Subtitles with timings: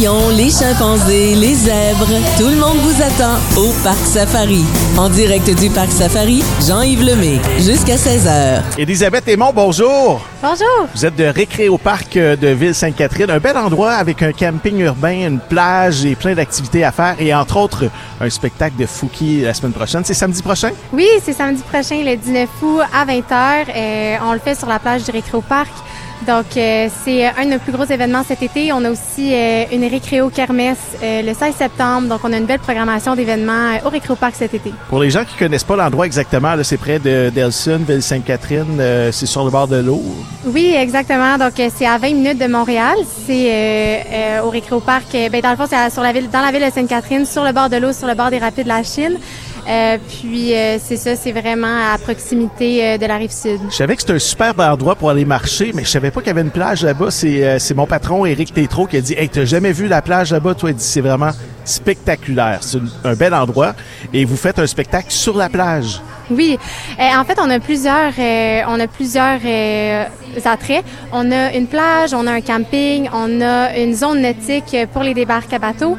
[0.00, 2.06] lions, les chimpanzés, les zèbres,
[2.38, 4.64] tout le monde vous attend au Parc Safari.
[4.98, 8.62] En direct du Parc Safari, Jean-Yves Lemay, jusqu'à 16h.
[8.78, 10.20] Elisabeth Aymon, bonjour.
[10.42, 10.88] Bonjour.
[10.94, 14.78] Vous êtes de Récré au Parc euh, de Ville-Sainte-Catherine, un bel endroit avec un camping
[14.80, 17.84] urbain, une plage et plein d'activités à faire et entre autres
[18.20, 20.02] un spectacle de Fouki la semaine prochaine.
[20.04, 20.70] C'est samedi prochain?
[20.92, 23.66] Oui, c'est samedi prochain, le 19 août à 20h.
[23.74, 25.72] Euh, on le fait sur la plage du Récré au Parc.
[26.26, 28.72] Donc, euh, c'est un de nos plus gros événements cet été.
[28.72, 32.08] On a aussi euh, une récréo kermesse euh, le 16 septembre.
[32.08, 34.72] Donc, on a une belle programmation d'événements euh, au Récréo Parc cet été.
[34.88, 39.12] Pour les gens qui connaissent pas l'endroit exactement, là, c'est près de d'Elson, Ville-Sainte-Catherine, euh,
[39.12, 40.02] c'est sur le bord de l'eau.
[40.46, 41.36] Oui, exactement.
[41.38, 42.96] Donc, euh, c'est à 20 minutes de Montréal.
[43.26, 45.06] C'est euh, euh, au Récréo Parc.
[45.12, 47.44] ben, dans le fond, c'est à- sur la ville, dans la ville de Sainte-Catherine, sur
[47.44, 49.18] le bord de l'eau, sur le bord des rapides de la Chine.
[49.68, 53.60] Euh, puis, euh, c'est ça, c'est vraiment à proximité euh, de la rive sud.
[53.68, 56.28] Je savais que c'était un superbe endroit pour aller marcher, mais je savais pas qu'il
[56.28, 57.10] y avait une plage là-bas.
[57.10, 60.02] C'est euh, c'est mon patron, Éric Tétrault, qui a dit «Hey, t'as jamais vu la
[60.02, 61.30] plage là-bas?» Toi, il dit «C'est vraiment
[61.64, 62.58] spectaculaire.
[62.60, 63.74] C'est un bel endroit.
[64.12, 66.00] Et vous faites un spectacle sur la plage.
[66.30, 66.58] Oui,
[66.98, 70.04] Euh, en fait, on a plusieurs, euh, on a plusieurs euh,
[70.44, 70.84] attraits.
[71.12, 75.14] On a une plage, on a un camping, on a une zone nautique pour les
[75.14, 75.96] débarques à bateau.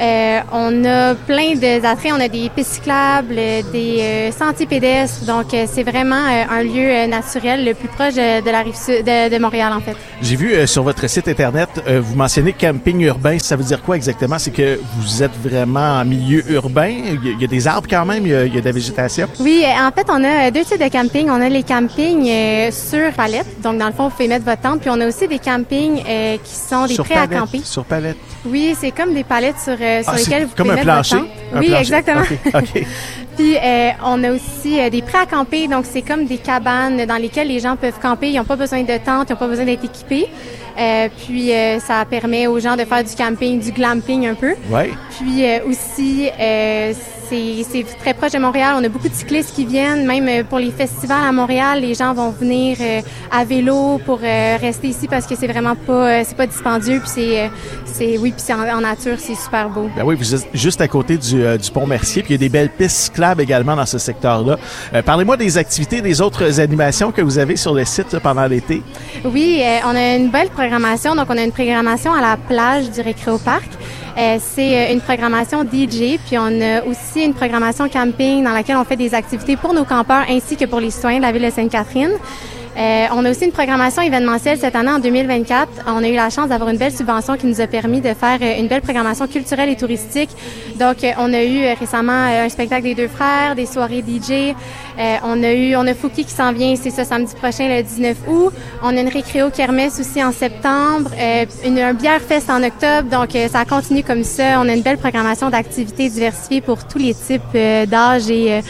[0.00, 3.34] Euh, on a plein d'attraits, on a des pistes cyclables,
[3.72, 5.24] des euh, sentiers pédestres.
[5.24, 9.28] Donc, euh, c'est vraiment un lieu naturel le plus proche de la rive sud de,
[9.28, 9.96] de Montréal, en fait.
[10.22, 13.38] J'ai vu euh, sur votre site Internet, euh, vous mentionnez camping urbain.
[13.40, 14.38] Ça veut dire quoi exactement?
[14.38, 16.94] C'est que vous êtes vraiment en milieu urbain?
[17.24, 18.24] Il y a, des arbres quand même?
[18.24, 19.26] Il y a, il y a de la végétation?
[19.40, 21.28] Oui, en fait, on a deux types de camping.
[21.28, 23.60] On a les campings sur palette.
[23.62, 24.80] Donc, dans le fond, vous pouvez mettre votre tente.
[24.80, 27.38] Puis, on a aussi des campings euh, qui sont des sur prêts à palette?
[27.40, 27.60] camper.
[27.64, 28.16] Sur palette.
[28.44, 30.86] Oui, c'est comme des palettes sur, euh, sur Ah, lesquelles vous comme pouvez un mettre
[30.86, 31.16] plancher?
[31.16, 31.34] votre tente.
[31.54, 31.80] Un Oui, plancher.
[31.80, 32.22] exactement.
[33.38, 37.06] Puis euh, on a aussi euh, des prêts à camper, donc c'est comme des cabanes
[37.06, 38.30] dans lesquelles les gens peuvent camper.
[38.30, 40.26] Ils n'ont pas besoin de tente, ils n'ont pas besoin d'être équipés.
[40.76, 44.54] Euh, puis euh, ça permet aux gens de faire du camping, du glamping un peu.
[44.70, 44.90] Ouais.
[45.18, 46.92] Puis euh, aussi, euh,
[47.28, 48.74] c'est très proche de Montréal.
[48.78, 52.14] On a beaucoup de cyclistes qui viennent, même pour les festivals à Montréal, les gens
[52.14, 52.78] vont venir
[53.30, 57.00] à vélo pour rester ici parce que c'est vraiment pas, c'est pas dispendieux.
[57.00, 57.50] Puis c'est,
[57.84, 59.90] c'est, oui, puis c'est en, en nature, c'est super beau.
[59.94, 62.48] Ben oui, vous êtes juste à côté du, du pont Mercier, puis il y a
[62.48, 64.58] des belles pistes cyclables également dans ce secteur-là.
[64.94, 68.82] Euh, Parlez-moi des activités, des autres animations que vous avez sur le site pendant l'été.
[69.24, 71.14] Oui, euh, on a une belle programmation.
[71.14, 73.68] Donc, on a une programmation à la plage du Récréo Parc.
[74.18, 78.84] Euh, c'est une programmation DJ, puis on a aussi une programmation camping dans laquelle on
[78.84, 81.50] fait des activités pour nos campeurs ainsi que pour les citoyens de la ville de
[81.50, 82.10] Sainte-Catherine.
[82.76, 85.68] Euh, on a aussi une programmation événementielle cette année en 2024.
[85.86, 88.38] On a eu la chance d'avoir une belle subvention qui nous a permis de faire
[88.40, 90.30] euh, une belle programmation culturelle et touristique.
[90.78, 94.54] Donc, euh, on a eu euh, récemment un spectacle des deux frères, des soirées DJ.
[94.98, 97.82] Euh, on a eu, on a Fouki qui s'en vient, c'est ça, samedi prochain, le
[97.82, 98.52] 19 août.
[98.82, 103.08] On a une récréo kermesse aussi en septembre, euh, une, un bière fest en octobre.
[103.10, 104.60] Donc, ça continue comme ça.
[104.60, 107.56] On a une belle programmation d'activités diversifiées pour tous les types
[107.88, 108.60] d'âge et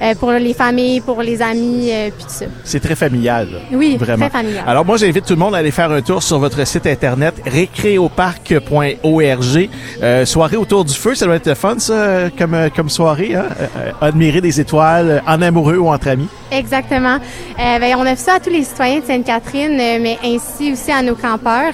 [0.00, 2.46] euh, pour les familles, pour les amis, euh, puis tout ça.
[2.64, 3.48] C'est très familial.
[3.52, 3.58] là.
[3.72, 4.28] Oui, Vraiment.
[4.28, 4.64] très familial.
[4.66, 7.34] Alors moi, j'invite tout le monde à aller faire un tour sur votre site internet
[7.46, 9.68] récréoparc.org.
[10.02, 13.34] Euh, soirée autour du feu, ça doit être fun, ça, comme, euh, comme soirée.
[13.34, 13.44] Hein?
[13.60, 16.28] Euh, euh, admirer des étoiles en amoureux ou entre amis.
[16.52, 17.16] Exactement.
[17.16, 20.92] Euh, ben, on fait ça à tous les citoyens de Sainte-Catherine, euh, mais ainsi aussi
[20.92, 21.72] à nos campeurs.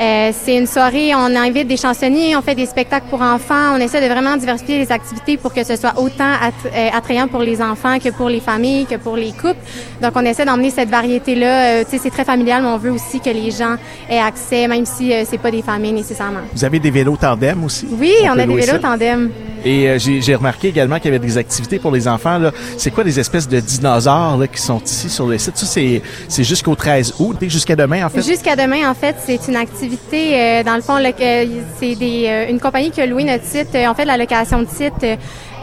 [0.00, 3.80] Euh, c'est une soirée, on invite des chansonniers, on fait des spectacles pour enfants, on
[3.80, 7.60] essaie de vraiment diversifier les activités pour que ce soit autant euh, attrayant pour les
[7.60, 9.60] enfants que pour les familles, que pour les couples.
[10.00, 11.64] Donc, on essaie d'emmener cette variété-là.
[11.64, 13.76] Euh, tu sais, c'est très familial, mais on veut aussi que les gens
[14.08, 16.40] aient accès, même si euh, c'est pas des familles nécessairement.
[16.54, 17.86] Vous avez des vélos tandem aussi?
[17.90, 19.30] Oui, on, a des vélos tandem.
[19.64, 22.38] Et euh, j'ai remarqué également qu'il y avait des activités pour les enfants.
[22.76, 25.56] C'est quoi des espèces de dinosaures là, qui sont ici sur le site?
[25.56, 28.22] Ça, c'est jusqu'au 13 août, jusqu'à demain en fait?
[28.22, 31.46] Jusqu'à demain, en fait, c'est une activité, euh, dans le fond, euh,
[31.78, 33.74] c'est des, euh, une compagnie qui a loué notre site.
[33.74, 35.04] Euh, on fait la location de site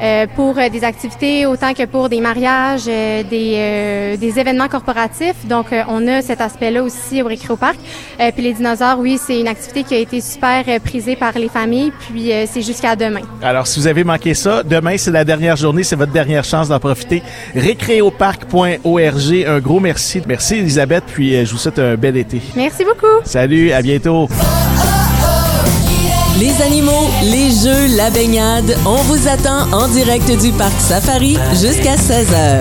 [0.02, 5.46] euh, pour des activités autant que pour des mariages, euh, des, euh, des événements corporatifs.
[5.46, 7.78] Donc, on a cet aspect-là aussi au Récréo Parc.
[8.20, 11.50] Euh, puis les dinosaures, oui, c'est une activité qui a été super prisée par les
[11.50, 11.92] familles.
[12.10, 13.22] Puis euh, c'est jusqu'à demain.
[13.42, 16.68] Alors, si vous avez manqué ça, demain, c'est la dernière journée, c'est votre dernière chance
[16.70, 17.24] d'en profiter.
[17.56, 20.22] récréoparc.org, un gros merci.
[20.28, 22.42] Merci Elisabeth, puis euh, je vous souhaite un bel été.
[22.56, 23.22] Merci beaucoup.
[23.24, 24.28] Salut, à bientôt.
[26.40, 31.96] Les animaux, les jeux, la baignade, on vous attend en direct du Parc Safari jusqu'à
[31.96, 32.56] 16h.